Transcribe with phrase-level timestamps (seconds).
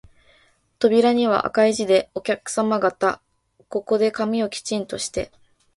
[0.79, 3.21] 扉には赤い字で、お客さま方、
[3.69, 5.31] ここで髪をきちんとして、